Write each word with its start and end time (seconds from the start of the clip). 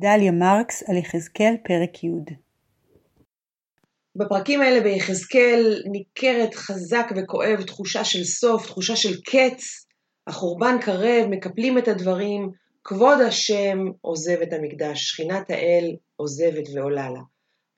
דליה 0.00 0.32
מרקס 0.32 0.82
על 0.88 0.96
יחזקאל 0.96 1.54
פרק 1.64 2.04
י' 2.04 2.08
בפרקים 4.16 4.60
האלה 4.60 4.80
ביחזקאל 4.80 5.82
ניכרת 5.86 6.54
חזק 6.54 7.12
וכואב 7.16 7.62
תחושה 7.62 8.04
של 8.04 8.24
סוף, 8.24 8.66
תחושה 8.66 8.96
של 8.96 9.20
קץ, 9.20 9.86
החורבן 10.26 10.76
קרב, 10.80 11.26
מקפלים 11.30 11.78
את 11.78 11.88
הדברים, 11.88 12.50
כבוד 12.84 13.20
השם 13.20 13.78
עוזב 14.00 14.40
את 14.42 14.52
המקדש, 14.52 15.10
שכינת 15.10 15.50
האל 15.50 15.96
עוזבת 16.16 16.64
ועולה 16.74 17.10
לה. 17.10 17.20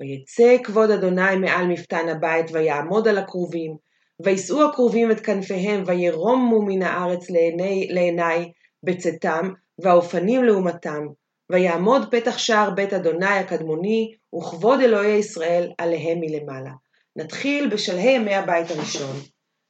ויצא 0.00 0.57
כבוד 0.64 0.91
אדוני 0.91 1.36
מעל 1.36 1.66
מפתן 1.66 2.09
הבית, 2.09 2.46
ויעמוד 2.52 3.09
על 3.09 3.18
הכרובים, 3.18 3.77
וישאו 4.25 4.68
הכרובים 4.68 5.11
את 5.11 5.20
כנפיהם, 5.20 5.82
וירומו 5.86 6.62
מן 6.62 6.82
הארץ 6.82 7.30
לעיני, 7.30 7.89
לעיני 7.90 8.53
בצאתם, 8.82 9.53
והאופנים 9.79 10.45
לעומתם. 10.45 11.07
ויעמוד 11.51 12.11
פתח 12.11 12.39
שער 12.39 12.71
בית 12.71 12.93
אדוני 12.93 13.27
הקדמוני, 13.27 14.14
וכבוד 14.37 14.81
אלוהי 14.81 15.19
ישראל 15.19 15.71
עליהם 15.79 16.21
מלמעלה. 16.21 16.71
נתחיל 17.17 17.68
בשלהי 17.68 18.15
ימי 18.15 18.35
הבית 18.35 18.71
הראשון. 18.71 19.17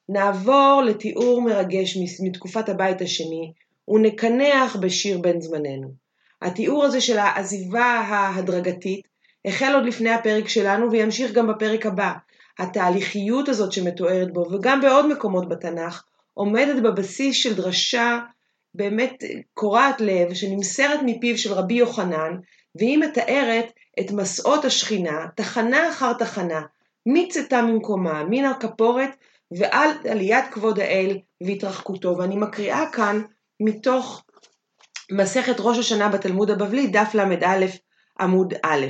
נעבור 0.08 0.82
לתיאור 0.86 1.42
מרגש 1.42 1.98
מתקופת 2.22 2.68
הבית 2.68 3.00
השני, 3.00 3.52
ונקנח 3.88 4.76
בשיר 4.76 5.18
בן 5.18 5.40
זמננו. 5.40 5.88
התיאור 6.42 6.84
הזה 6.84 7.00
של 7.00 7.18
העזיבה 7.18 7.84
ההדרגתית 7.84 9.08
החל 9.44 9.74
עוד 9.74 9.84
לפני 9.84 10.10
הפרק 10.10 10.48
שלנו 10.48 10.90
וימשיך 10.90 11.32
גם 11.32 11.46
בפרק 11.46 11.86
הבא. 11.86 12.12
התהליכיות 12.58 13.48
הזאת 13.48 13.72
שמתוארת 13.72 14.32
בו, 14.32 14.40
וגם 14.52 14.80
בעוד 14.80 15.06
מקומות 15.12 15.48
בתנ"ך, 15.48 16.04
עומדת 16.34 16.82
בבסיס 16.82 17.36
של 17.36 17.54
דרשה 17.54 18.18
באמת 18.74 19.24
קורעת 19.54 20.00
לב, 20.00 20.34
שנמסרת 20.34 21.00
מפיו 21.04 21.38
של 21.38 21.52
רבי 21.52 21.74
יוחנן, 21.74 22.36
והיא 22.74 22.98
מתארת 22.98 23.72
את 24.00 24.10
מסעות 24.10 24.64
השכינה, 24.64 25.26
תחנה 25.36 25.90
אחר 25.90 26.12
תחנה, 26.12 26.62
מצאתה 27.06 27.62
ממקומה, 27.62 28.24
מן 28.30 28.44
הכפורת, 28.44 29.10
ועל 29.58 29.90
עליית 30.10 30.44
כבוד 30.50 30.80
האל 30.80 31.18
והתרחקותו. 31.46 32.16
ואני 32.18 32.36
מקריאה 32.36 32.90
כאן 32.92 33.22
מתוך 33.60 34.24
מסכת 35.12 35.56
ראש 35.58 35.78
השנה 35.78 36.08
בתלמוד 36.08 36.50
הבבלי, 36.50 36.86
דף 36.86 37.14
ל"א 37.14 37.66
עמוד 38.20 38.54
א'. 38.62 38.86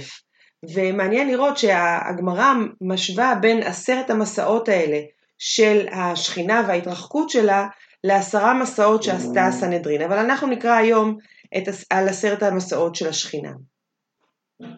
ומעניין 0.74 1.28
לראות 1.28 1.58
שהגמרא 1.58 2.52
משווה 2.80 3.34
בין 3.40 3.62
עשרת 3.62 4.10
המסעות 4.10 4.68
האלה 4.68 5.00
של 5.38 5.86
השכינה 5.92 6.64
וההתרחקות 6.68 7.30
שלה 7.30 7.66
לעשרה 8.04 8.54
מסעות 8.54 9.02
שעשתה 9.02 9.46
הסנהדרין, 9.46 10.02
אבל 10.02 10.18
אנחנו 10.18 10.46
נקרא 10.46 10.74
היום 10.74 11.16
את, 11.56 11.62
על 11.90 12.08
עשרת 12.08 12.42
המסעות 12.42 12.94
של 12.94 13.08
השכינה. 13.08 13.52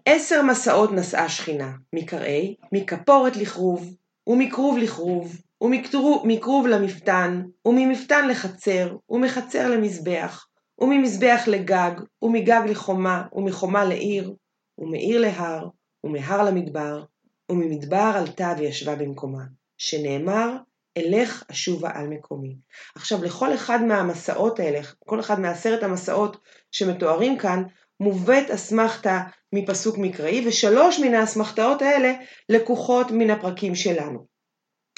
עשר 0.07 0.43
מסעות 0.43 0.93
נשאה 0.93 1.29
שכינה, 1.29 1.73
מקראי, 1.93 2.55
מכפורת 2.73 3.37
לכרוב, 3.37 3.97
ומכרוב 4.27 4.79
לכרוב, 4.79 5.41
ומכרוב 5.63 6.67
למפתן, 6.67 7.43
וממפתן 7.65 8.29
לחצר, 8.29 8.97
ומחצר 9.11 9.69
למזבח, 9.69 10.47
וממזבח 10.79 11.45
לגג, 11.47 12.01
ומגג 12.23 12.63
לחומה, 12.69 13.23
ומחומה 13.33 13.85
לעיר, 13.85 14.35
ומעיר 14.79 15.21
להר, 15.21 15.69
ומהר 16.05 16.45
למדבר, 16.45 17.05
וממדבר 17.51 18.13
עלתה 18.15 18.55
וישבה 18.59 18.95
במקומה, 18.97 19.45
שנאמר 19.79 20.57
אלך 20.99 21.43
אשובה 21.51 21.91
על 21.95 22.07
מקומי. 22.07 22.57
עכשיו 22.97 23.25
לכל 23.25 23.55
אחד 23.55 23.83
מהמסעות 23.83 24.61
האלה, 24.61 24.81
כל 25.07 25.21
אחד 25.21 25.41
מעשרת 25.41 25.83
המסעות 25.83 26.37
שמתוארים 26.73 27.39
כאן, 27.39 27.63
מובאת 28.01 28.51
אסמכתה 28.51 29.21
מפסוק 29.53 29.99
מקראי, 29.99 30.49
ושלוש 30.49 30.99
מן 30.99 31.15
האסמכתאות 31.15 31.83
האלה 31.83 32.13
לקוחות 32.49 33.11
מן 33.11 33.31
הפרקים 33.31 33.75
שלנו. 33.75 34.27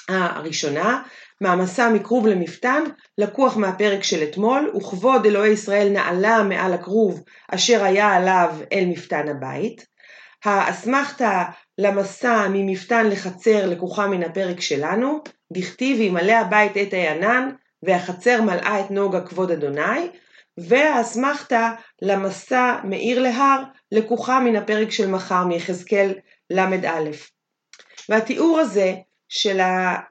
הראשונה, 0.08 1.02
מהמסע 1.40 1.88
מכרוב 1.88 2.26
למפתן, 2.26 2.82
לקוח 3.18 3.56
מהפרק 3.56 4.02
של 4.02 4.22
אתמול, 4.22 4.72
וכבוד 4.76 5.26
אלוהי 5.26 5.52
ישראל 5.52 5.88
נעלה 5.88 6.42
מעל 6.42 6.72
הכרוב 6.72 7.22
אשר 7.48 7.84
היה 7.84 8.12
עליו 8.12 8.56
אל 8.72 8.84
מפתן 8.86 9.28
הבית. 9.28 9.86
האסמכתה 10.44 11.44
למסע 11.78 12.46
ממפתן 12.52 13.06
לחצר 13.10 13.66
לקוחה 13.66 14.06
מן 14.06 14.22
הפרק 14.22 14.60
שלנו, 14.60 15.22
דכתיב 15.52 15.98
וימלא 15.98 16.32
הבית 16.32 16.76
את 16.76 16.92
הענן, 16.92 17.50
והחצר 17.82 18.42
מלאה 18.42 18.80
את 18.80 18.90
נוגה 18.90 19.20
כבוד 19.20 19.50
אדוני, 19.50 20.08
והאסמכתה 20.58 21.72
למסע 22.02 22.76
מעיר 22.84 23.22
להר 23.22 23.62
לקוחה 23.92 24.40
מן 24.40 24.56
הפרק 24.56 24.90
של 24.90 25.10
מחר 25.10 25.44
מיחזקאל 25.44 26.14
ל"א. 26.50 27.10
והתיאור 28.08 28.58
הזה 28.58 28.94
של 29.28 29.60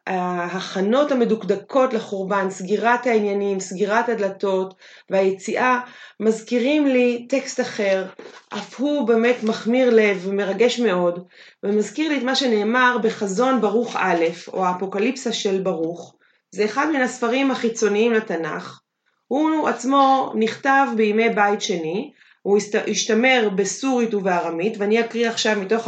ההכנות 0.07 1.11
המדוקדקות 1.11 1.93
לחורבן, 1.93 2.49
סגירת 2.49 3.07
העניינים, 3.07 3.59
סגירת 3.59 4.09
הדלתות 4.09 4.73
והיציאה, 5.09 5.79
מזכירים 6.19 6.87
לי 6.87 7.25
טקסט 7.29 7.59
אחר, 7.59 8.05
אף 8.49 8.79
הוא 8.79 9.07
באמת 9.07 9.43
מחמיר 9.43 9.89
לב 9.89 10.27
ומרגש 10.27 10.79
מאוד, 10.79 11.25
ומזכיר 11.63 12.09
לי 12.09 12.17
את 12.17 12.23
מה 12.23 12.35
שנאמר 12.35 12.97
בחזון 13.03 13.61
ברוך 13.61 13.95
א', 13.99 14.25
או 14.47 14.65
האפוקליפסה 14.65 15.33
של 15.33 15.61
ברוך, 15.61 16.15
זה 16.51 16.65
אחד 16.65 16.87
מן 16.93 17.01
הספרים 17.01 17.51
החיצוניים 17.51 18.13
לתנ"ך, 18.13 18.79
הוא 19.27 19.67
עצמו 19.67 20.33
נכתב 20.35 20.87
בימי 20.95 21.29
בית 21.29 21.61
שני, 21.61 22.11
הוא 22.41 22.57
השתמר 22.87 23.49
בסורית 23.55 24.13
ובארמית, 24.13 24.77
ואני 24.77 24.99
אקריא 24.99 25.29
עכשיו 25.29 25.59
מתוך 25.61 25.87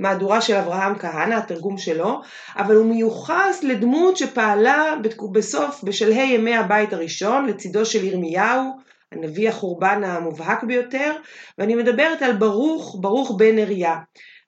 מהדורה 0.00 0.40
של 0.40 0.54
אברהם 0.54 0.98
כהנא, 0.98 1.34
התרגום 1.34 1.78
שלו, 1.78 2.20
אבל 2.56 2.74
הוא 2.74 2.86
מיוחס 2.86 3.60
לדמות 3.62 4.16
שפעלה 4.16 4.94
בסוף, 5.32 5.84
בשלהי 5.84 6.34
ימי 6.34 6.56
הבית 6.56 6.92
הראשון, 6.92 7.46
לצידו 7.46 7.86
של 7.86 8.04
ירמיהו, 8.04 8.76
הנביא 9.12 9.48
החורבן 9.48 10.04
המובהק 10.04 10.64
ביותר, 10.64 11.12
ואני 11.58 11.74
מדברת 11.74 12.22
על 12.22 12.32
ברוך, 12.32 12.96
ברוך 13.00 13.34
בן 13.38 13.58
אריה, 13.58 13.96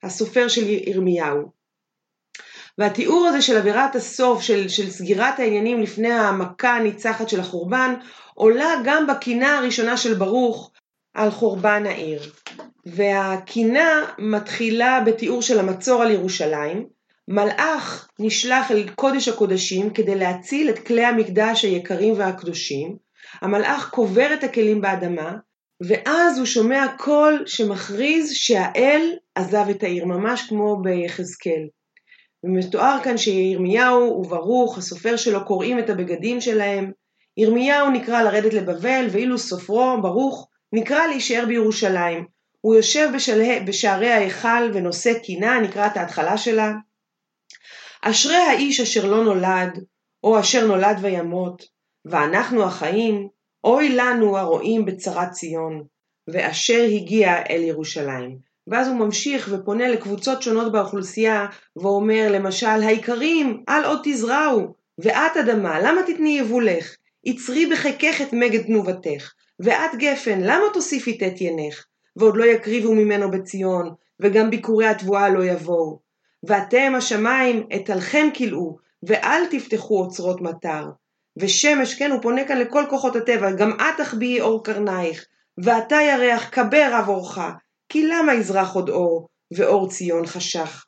הסופר 0.03 0.47
של 0.47 0.69
ירמיהו. 0.69 1.63
והתיאור 2.77 3.25
הזה 3.27 3.41
של 3.41 3.57
אווירת 3.57 3.95
הסוף, 3.95 4.41
של, 4.41 4.67
של 4.67 4.89
סגירת 4.89 5.39
העניינים 5.39 5.81
לפני 5.81 6.13
המכה 6.13 6.75
הניצחת 6.75 7.29
של 7.29 7.39
החורבן, 7.39 7.93
עולה 8.33 8.69
גם 8.83 9.07
בקינה 9.07 9.57
הראשונה 9.57 9.97
של 9.97 10.13
ברוך, 10.13 10.71
על 11.13 11.31
חורבן 11.31 11.85
העיר. 11.85 12.21
והקינה 12.85 14.05
מתחילה 14.19 14.99
בתיאור 15.05 15.41
של 15.41 15.59
המצור 15.59 16.01
על 16.01 16.11
ירושלים. 16.11 16.85
מלאך 17.27 18.09
נשלח 18.19 18.71
אל 18.71 18.89
קודש 18.89 19.27
הקודשים 19.27 19.89
כדי 19.89 20.15
להציל 20.15 20.69
את 20.69 20.79
כלי 20.79 21.05
המקדש 21.05 21.65
היקרים 21.65 22.13
והקדושים. 22.17 22.97
המלאך 23.41 23.89
קובר 23.89 24.33
את 24.33 24.43
הכלים 24.43 24.81
באדמה, 24.81 25.33
ואז 25.87 26.37
הוא 26.37 26.45
שומע 26.45 26.85
קול 26.97 27.43
שמכריז 27.45 28.31
שהאל 28.33 29.13
עזב 29.35 29.65
את 29.69 29.83
העיר, 29.83 30.05
ממש 30.05 30.45
כמו 30.49 30.81
ביחזקאל. 30.81 31.67
ומתואר 32.43 32.97
כאן 33.03 33.17
שירמיהו 33.17 34.21
וברוך, 34.21 34.77
הסופר 34.77 35.15
שלו, 35.15 35.45
קוראים 35.45 35.79
את 35.79 35.89
הבגדים 35.89 36.41
שלהם. 36.41 36.91
ירמיהו 37.37 37.89
נקרא 37.89 38.21
לרדת 38.21 38.53
לבבל, 38.53 39.05
ואילו 39.11 39.37
סופרו, 39.37 40.01
ברוך, 40.01 40.47
נקרא 40.73 41.07
להישאר 41.07 41.43
בירושלים. 41.47 42.32
הוא 42.65 42.75
יושב 42.75 43.09
בשלה, 43.15 43.59
בשערי 43.65 44.11
ההיכל 44.11 44.71
ונושא 44.73 45.19
קינה, 45.19 45.59
נקרא 45.59 45.87
את 45.87 45.97
ההתחלה 45.97 46.37
שלה. 46.37 46.73
אשרי 48.01 48.35
האיש 48.35 48.79
אשר 48.79 49.05
לא 49.05 49.23
נולד, 49.23 49.83
או 50.23 50.39
אשר 50.39 50.67
נולד 50.67 50.97
וימות, 51.01 51.63
ואנחנו 52.05 52.63
החיים, 52.63 53.27
אוי 53.63 53.89
לנו 53.89 54.37
הרואים 54.37 54.85
בצרת 54.85 55.31
ציון, 55.31 55.83
ואשר 56.27 56.83
הגיע 56.95 57.33
אל 57.49 57.61
ירושלים. 57.61 58.37
ואז 58.67 58.87
הוא 58.87 58.97
ממשיך 58.97 59.49
ופונה 59.51 59.87
לקבוצות 59.87 60.41
שונות 60.41 60.71
באוכלוסייה, 60.71 61.45
ואומר 61.75 62.31
למשל, 62.31 62.67
העיקרים, 62.67 63.63
אל 63.69 63.85
עוד 63.85 63.99
תזרעו, 64.03 64.73
ואת 64.97 65.37
אדמה, 65.37 65.79
למה 65.79 66.01
תתני 66.03 66.39
יבולך? 66.39 66.95
יצרי 67.23 67.65
בחיקך 67.65 68.21
את 68.21 68.33
מגד 68.33 68.61
תנובתך, 68.61 69.33
ואת 69.59 69.95
גפן, 69.95 70.39
למה 70.41 70.65
תוסיפי 70.73 71.17
תת 71.17 71.41
ינך? 71.41 71.85
ועוד 72.15 72.37
לא 72.37 72.45
יקריבו 72.45 72.93
ממנו 72.93 73.31
בציון, 73.31 73.93
וגם 74.19 74.49
ביקורי 74.49 74.87
התבואה 74.87 75.29
לא 75.29 75.45
יבואו. 75.45 75.99
ואתם 76.43 76.93
השמיים, 76.97 77.67
את 77.75 77.89
עלכם 77.89 78.27
כלאו, 78.37 78.77
ואל 79.03 79.41
תפתחו 79.51 80.03
אוצרות 80.03 80.41
מטר. 80.41 80.85
ושמש, 81.37 81.95
כן, 81.95 82.11
הוא 82.11 82.21
פונה 82.21 82.47
כאן 82.47 82.57
לכל 82.57 82.83
כוחות 82.89 83.15
הטבע, 83.15 83.51
גם 83.51 83.71
את 83.71 83.97
תחביאי 83.97 84.41
אור 84.41 84.63
קרנייך, 84.63 85.25
ואתה 85.57 85.95
ירח 85.95 86.49
כבה 86.51 86.99
רב 86.99 87.09
אורך, 87.09 87.39
כי 87.89 88.07
למה 88.07 88.33
יזרח 88.33 88.73
עוד 88.73 88.89
אור, 88.89 89.27
ואור 89.57 89.89
ציון 89.89 90.25
חשך? 90.25 90.85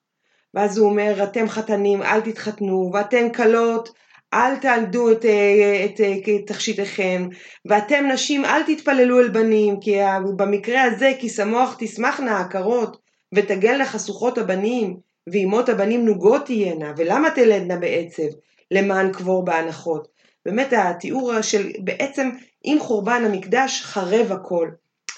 ואז 0.53 0.77
הוא 0.77 0.89
אומר, 0.89 1.23
אתם 1.23 1.49
חתנים, 1.49 2.03
אל 2.03 2.21
תתחתנו, 2.21 2.91
ואתם 2.93 3.33
כלות, 3.33 3.89
אל 4.35 4.55
תעלדו 4.55 5.11
את, 5.11 5.25
אה, 5.25 5.85
את, 5.85 6.01
את 6.01 6.47
תכשיטיכם, 6.47 7.27
ואתם 7.65 8.05
נשים 8.13 8.45
אל 8.45 8.63
תתפללו 8.63 9.19
אל 9.19 9.27
בנים, 9.27 9.79
כי 9.79 9.97
במקרה 10.35 10.83
הזה 10.83 11.11
כי 11.19 11.29
שמוח 11.29 11.75
תשמחנה 11.79 12.37
העקרות, 12.37 12.97
ותגלנה 13.35 13.85
חשוכות 13.85 14.37
הבנים, 14.37 14.97
ואימות 15.27 15.69
הבנים 15.69 16.05
נוגות 16.05 16.45
תהיינה, 16.45 16.93
ולמה 16.97 17.29
תלדנה 17.31 17.75
בעצב? 17.75 18.27
למען 18.71 19.11
קבור 19.11 19.45
בהנחות. 19.45 20.07
באמת 20.45 20.73
התיאור 20.77 21.41
של 21.41 21.71
בעצם 21.83 22.29
עם 22.63 22.79
חורבן 22.79 23.23
המקדש 23.25 23.81
חרב 23.81 24.31
הכל. 24.31 24.69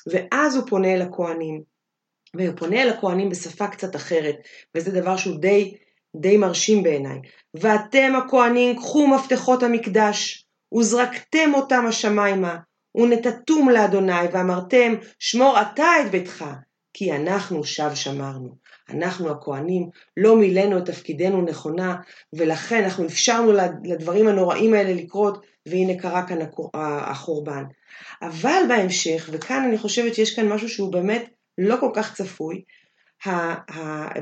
ואז 0.08 0.56
הוא 0.56 0.64
פונה 0.68 0.94
אל 0.94 1.02
הכהנים. 1.02 1.62
והוא 2.34 2.56
פונה 2.58 2.84
אל 2.84 2.90
הכהנים 2.90 3.30
בשפה 3.30 3.68
קצת 3.68 3.96
אחרת, 3.96 4.36
וזה 4.76 4.92
דבר 4.92 5.18
שהוא 5.18 5.40
די, 5.40 5.74
די 6.16 6.38
מרשים 6.38 6.84
בעיניי. 6.84 7.20
ואתם 7.62 8.14
הכהנים 8.16 8.76
קחו 8.76 9.08
מפתחות 9.08 9.64
המקדש, 9.64 10.46
וזרקתם 10.78 11.54
אותם 11.54 11.86
השמיימה, 11.88 12.58
ונתתום 12.96 13.70
לאדוני, 13.70 14.28
ואמרתם 14.32 14.94
שמור 15.20 15.62
אתה 15.62 15.86
את 16.02 16.12
ביתך, 16.12 16.46
כי 16.94 17.12
אנחנו 17.16 17.64
שב 17.64 17.92
שמרנו. 17.96 18.50
אנחנו 18.90 19.32
הכהנים 19.32 19.90
לא 20.18 20.38
מילאנו 20.38 20.78
את 20.78 20.86
תפקידנו 20.86 21.42
נכונה, 21.42 21.96
ולכן 22.34 22.84
אנחנו 22.84 23.06
אפשרנו 23.06 23.52
לדברים 23.84 24.28
הנוראים 24.28 24.74
האלה 24.74 24.94
לקרות, 24.94 25.46
והנה 25.66 26.00
קרה 26.00 26.28
כאן 26.28 26.38
החורבן. 26.74 27.64
אבל 28.22 28.62
בהמשך, 28.68 29.30
וכאן 29.32 29.64
אני 29.68 29.78
חושבת 29.78 30.16
שיש 30.16 30.36
כאן 30.36 30.48
משהו 30.48 30.70
שהוא 30.70 30.92
באמת 30.92 31.30
לא 31.58 31.76
כל 31.80 31.90
כך 31.94 32.14
צפוי, 32.14 32.62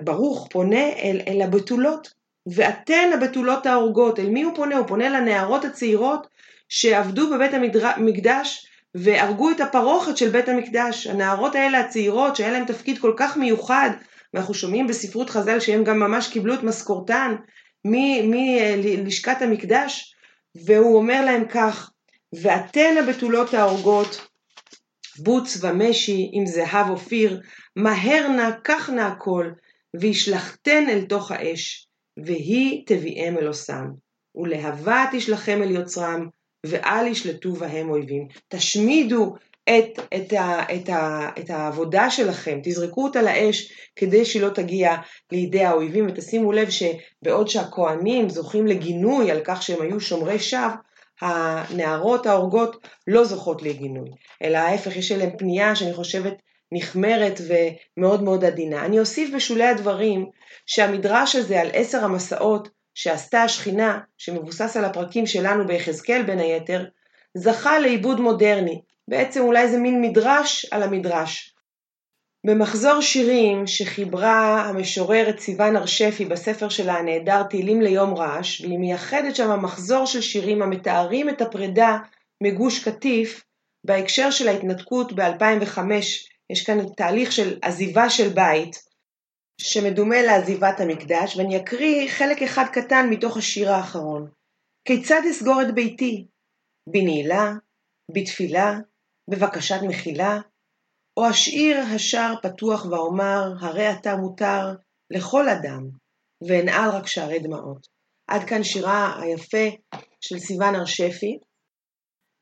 ברוך 0.04 0.48
פונה 0.52 0.90
אל, 0.90 1.22
אל 1.28 1.42
הבתולות, 1.42 2.14
ואתן 2.47 3.09
הבתולות 3.13 3.65
ההורגות. 3.65 4.19
אל 4.19 4.30
מי 4.30 4.44
הוא 4.44 4.56
פונה? 4.56 4.77
הוא 4.77 4.88
פונה 4.88 5.09
לנערות 5.09 5.65
הצעירות 5.65 6.27
שעבדו 6.69 7.30
בבית 7.30 7.51
המקדש 7.53 8.68
והרגו 8.95 9.51
את 9.51 9.62
הפרוכת 9.62 10.18
של 10.18 10.30
בית 10.30 10.50
המקדש. 10.50 11.07
הנערות 11.07 11.56
האלה 11.56 11.80
הצעירות 11.80 12.36
שהיה 12.36 12.51
להן 12.51 12.65
תפקיד 12.65 12.97
כל 12.97 13.13
כך 13.18 13.38
מיוחד, 13.38 13.89
ואנחנו 14.33 14.53
שומעים 14.53 14.88
בספרות 14.88 15.30
חז"ל 15.30 15.59
שהם 15.59 15.83
גם 15.83 16.00
ממש 16.00 16.27
קיבלו 16.27 16.53
את 16.53 16.63
משכורתן 16.63 17.36
מלשכת 17.86 19.42
המקדש, 19.42 20.15
והוא 20.65 20.97
אומר 20.97 21.25
להם 21.25 21.45
כך, 21.47 21.92
ואתן 22.42 22.95
הבתולות 23.00 23.53
ההורגות, 23.53 24.27
בוץ 25.19 25.57
ומשי 25.62 26.30
עם 26.33 26.45
זהב 26.45 26.89
אופיר, 26.89 27.42
מהר 27.75 28.27
נא 28.27 28.51
קח 28.63 28.89
נא 28.89 29.01
הכל, 29.01 29.51
וישלחתן 30.00 30.89
אל 30.89 31.01
תוך 31.01 31.31
האש, 31.31 31.88
והיא 32.18 32.84
תביאם 32.86 33.38
אל 33.38 33.48
עושם. 33.48 33.86
ולהבה 34.36 35.06
תשלחם 35.12 35.60
אל 35.64 35.72
יוצרם, 35.72 36.28
ואל 36.66 37.08
ישלטו 37.08 37.54
בהם 37.54 37.90
אויבים. 37.90 38.28
תשמידו 38.48 39.36
את, 39.70 40.00
את, 40.16 40.34
ה, 40.34 40.76
את, 40.76 40.90
ה, 40.90 41.30
את 41.40 41.50
העבודה 41.50 42.10
שלכם, 42.10 42.60
תזרקו 42.64 43.04
אותה 43.04 43.22
לאש 43.22 43.72
כדי 43.96 44.26
שהיא 44.26 44.42
לא 44.42 44.50
תגיע 44.50 44.96
לידי 45.32 45.64
האויבים, 45.64 46.08
ותשימו 46.08 46.52
לב 46.52 46.68
שבעוד 46.70 47.48
שהכוהנים 47.48 48.30
זוכים 48.30 48.68
לגינוי 48.68 49.32
על 49.32 49.42
כך 49.44 49.64
שהם 49.64 49.82
היו 49.82 50.00
שומרי 50.00 50.40
שווא, 50.40 50.70
הנערות 51.22 52.26
ההורגות 52.26 52.88
לא 53.08 53.24
זוכות 53.24 53.62
לגינוי, 53.62 54.10
אלא 54.44 54.58
ההפך, 54.58 54.96
יש 54.96 55.12
אליהם 55.12 55.38
פנייה 55.38 55.76
שאני 55.76 55.94
חושבת 55.94 56.34
נחמרת 56.75 57.42
ומאוד 57.48 58.24
מאוד 58.24 58.45
עדינה. 58.45 58.86
אני 58.86 59.00
אוסיף 59.00 59.36
בשולי 59.36 59.63
הדברים 59.63 60.25
שהמדרש 60.66 61.36
הזה 61.36 61.62
על 61.62 61.69
עשר 61.74 62.04
המסעות 62.04 62.69
שעשתה 62.94 63.44
השכינה, 63.44 64.00
שמבוסס 64.18 64.77
על 64.77 64.86
הפרקים 64.86 65.25
שלנו 65.25 65.68
ביחזקאל 65.68 66.24
בין 66.24 66.39
היתר, 66.39 66.86
זכה 67.38 67.80
לעיבוד 67.80 68.19
מודרני. 68.19 68.81
בעצם 69.07 69.42
אולי 69.42 69.69
זה 69.69 69.77
מין 69.77 70.01
מדרש 70.01 70.66
על 70.72 70.83
המדרש. 70.83 71.56
במחזור 72.45 73.01
שירים 73.01 73.68
שחיברה 73.68 74.62
המשוררת 74.62 75.39
סיוון 75.39 75.75
ארשפי 75.75 76.25
בספר 76.25 76.69
שלה 76.69 76.94
הנהדר 76.94 77.44
תהילים 77.44 77.81
ליום 77.81 78.13
רעש, 78.13 78.62
והיא 78.62 78.80
מייחדת 78.80 79.36
שם 79.36 79.60
מחזור 79.62 80.06
של 80.06 80.21
שירים 80.21 80.62
המתארים 80.62 81.30
את 81.30 81.42
הפרידה 81.42 81.98
מגוש 82.44 82.83
קטיף 82.83 83.44
בהקשר 83.83 84.31
של 84.31 84.48
ההתנתקות 84.48 85.13
ב-2005, 85.13 85.80
יש 86.51 86.65
כאן 86.65 86.94
תהליך 86.97 87.31
של 87.31 87.59
עזיבה 87.62 88.09
של 88.09 88.30
בית, 88.30 88.75
שמדומה 89.62 90.21
לעזיבת 90.21 90.80
המקדש, 90.80 91.38
ואני 91.38 91.57
אקריא 91.57 92.09
חלק 92.09 92.42
אחד 92.42 92.65
קטן 92.74 93.07
מתוך 93.09 93.38
השיר 93.38 93.71
האחרון. 93.71 94.31
כיצד 94.88 95.21
אסגור 95.31 95.62
את 95.62 95.75
ביתי? 95.75 96.27
בנעילה? 96.89 97.51
בתפילה? 98.12 98.74
בבקשת 99.30 99.80
מחילה? 99.88 100.39
או 101.18 101.30
אשאיר 101.30 101.77
השער 101.77 102.33
פתוח 102.42 102.86
ואומר, 102.86 103.53
הרי 103.59 103.92
אתה 103.92 104.15
מותר 104.15 104.75
לכל 105.12 105.50
אדם, 105.50 105.89
ואנעל 106.47 106.89
רק 106.89 107.07
שערי 107.07 107.39
דמעות. 107.39 107.88
עד 108.27 108.42
כאן 108.50 108.63
שירה 108.63 109.21
היפה 109.21 109.75
של 110.21 110.39
סיוון 110.39 110.75
הרשפי, 110.75 111.39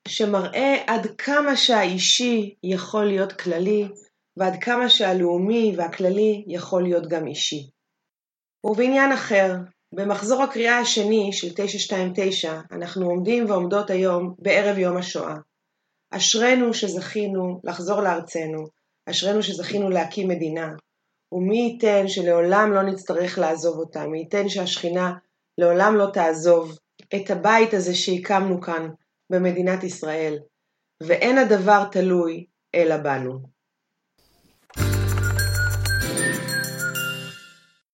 שמראה 0.07 0.83
עד 0.87 1.07
כמה 1.17 1.55
שהאישי 1.55 2.55
יכול 2.63 3.05
להיות 3.05 3.33
כללי, 3.33 3.87
ועד 4.37 4.63
כמה 4.63 4.89
שהלאומי 4.89 5.73
והכללי 5.77 6.43
יכול 6.47 6.83
להיות 6.83 7.07
גם 7.07 7.27
אישי. 7.27 7.69
ובעניין 8.65 9.11
אחר, 9.11 9.55
במחזור 9.95 10.43
הקריאה 10.43 10.79
השני 10.79 11.33
של 11.33 11.47
929, 11.55 12.61
אנחנו 12.71 13.05
עומדים 13.05 13.49
ועומדות 13.49 13.89
היום 13.89 14.35
בערב 14.39 14.77
יום 14.77 14.97
השואה. 14.97 15.35
אשרינו 16.11 16.73
שזכינו 16.73 17.61
לחזור 17.63 18.01
לארצנו, 18.01 18.65
אשרינו 19.09 19.43
שזכינו 19.43 19.89
להקים 19.89 20.27
מדינה, 20.27 20.69
ומי 21.31 21.57
ייתן 21.57 22.07
שלעולם 22.07 22.71
לא 22.73 22.81
נצטרך 22.81 23.37
לעזוב 23.37 23.77
אותה, 23.77 24.07
מי 24.07 24.19
ייתן 24.19 24.49
שהשכינה 24.49 25.13
לעולם 25.57 25.95
לא 25.95 26.07
תעזוב 26.13 26.77
את 27.15 27.31
הבית 27.31 27.73
הזה 27.73 27.95
שהקמנו 27.95 28.61
כאן 28.61 28.89
במדינת 29.29 29.83
ישראל, 29.83 30.37
ואין 31.07 31.37
הדבר 31.37 31.83
תלוי 31.91 32.45
אלא 32.75 32.97
בנו. 32.97 33.52